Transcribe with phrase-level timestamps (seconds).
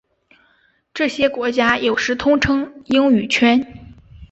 [0.95, 3.93] 这些国家有时统称英语圈。